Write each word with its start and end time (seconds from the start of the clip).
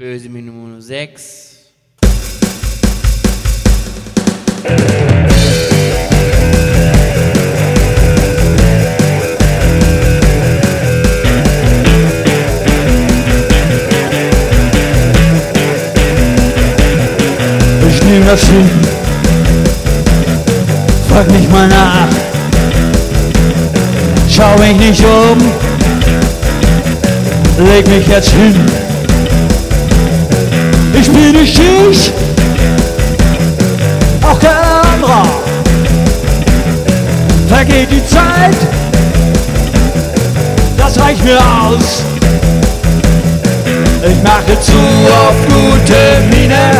Böse 0.00 0.30
Mine 0.30 0.50
Nummer 0.50 0.80
6. 0.80 1.58
Ich 17.86 18.02
nehm 18.04 18.24
das 18.24 18.42
hin, 18.46 18.70
frag 21.10 21.30
nicht 21.30 21.52
mal 21.52 21.68
nach, 21.68 22.08
schau 24.30 24.56
mich 24.60 24.78
nicht 24.78 25.04
um, 25.04 25.38
leg 27.66 27.86
mich 27.86 28.06
jetzt 28.06 28.30
hin. 28.30 28.89
Ich 30.92 31.10
bin 31.10 31.32
nicht 31.32 31.58
ich, 31.58 32.12
auch 34.22 34.38
kein 34.38 34.50
anderer. 34.94 35.22
Vergeht 37.48 37.88
die 37.90 38.04
Zeit, 38.06 38.56
das 40.76 40.98
reicht 41.00 41.24
mir 41.24 41.38
aus. 41.38 42.02
Ich 44.02 44.22
mache 44.22 44.58
zu 44.60 44.72
auf 44.72 45.36
gute 45.46 46.36
Miene 46.36 46.72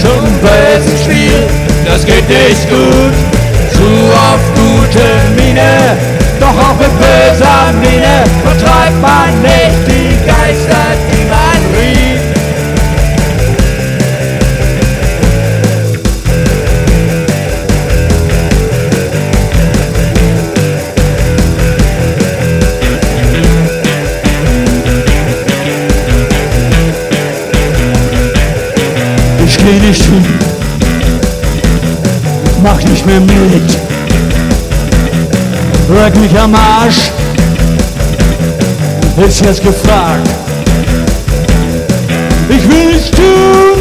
zum 0.00 0.22
bösen 0.40 0.98
Spiel. 1.04 1.46
Das 1.84 2.04
geht 2.04 2.28
nicht 2.28 2.68
gut, 2.68 3.14
zu 3.72 3.88
auf 4.14 4.40
gute 4.54 5.06
Miene. 5.36 5.96
Doch 6.40 6.48
auch 6.48 6.78
mit 6.78 6.92
böser 6.98 7.72
Miene 7.80 8.24
vertreibt 8.44 9.00
man 9.00 9.42
nicht 9.42 9.86
die 9.86 10.16
Geister, 10.26 10.96
die 11.12 11.24
man 11.28 11.39
geh 29.64 29.86
nicht 29.86 30.02
hin, 30.02 30.24
mach 32.62 32.82
nicht 32.82 33.06
mehr 33.06 33.20
mit. 33.20 33.78
Leck 35.92 36.16
mich 36.16 36.38
am 36.38 36.54
Arsch, 36.54 37.10
ist 39.26 39.44
jetzt 39.44 39.62
gefragt. 39.62 40.28
Ich 42.48 42.68
will 42.68 42.92
nichts 42.92 43.10
tun, 43.10 43.80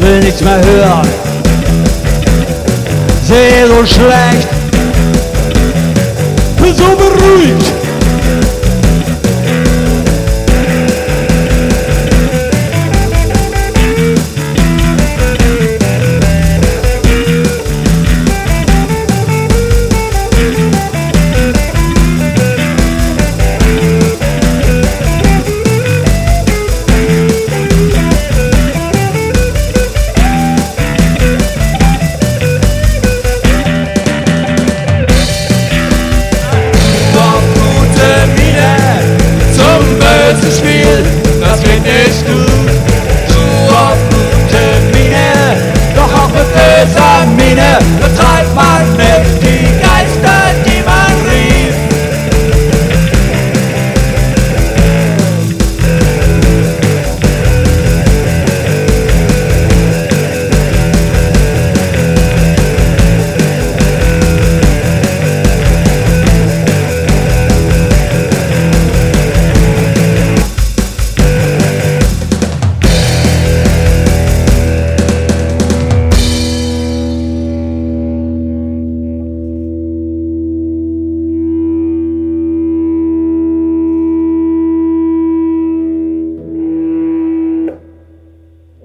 will 0.00 0.20
nichts 0.20 0.40
mehr 0.42 0.60
hören. 0.64 1.08
Sehe 3.26 3.66
so 3.66 3.86
schlecht, 3.86 4.48